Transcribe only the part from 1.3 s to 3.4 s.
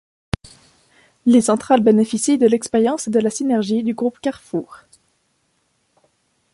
centrales bénéficient de l'expérience et de la